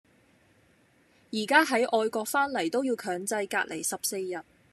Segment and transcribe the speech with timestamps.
[1.31, 4.41] 而家喺外國返嚟都要強制隔離十四日